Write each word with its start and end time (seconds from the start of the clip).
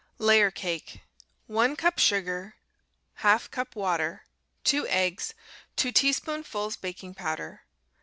Layer 0.17 0.49
Cake 0.49 1.01
1 1.45 1.75
cup 1.75 1.99
sugar. 1.99 2.55
1/2 3.19 3.51
cup 3.51 3.75
water. 3.75 4.25
2 4.63 4.87
eggs. 4.87 5.35
2 5.75 5.91
teaspoonfuls 5.91 6.75
baking 6.75 7.13
powder. 7.13 7.61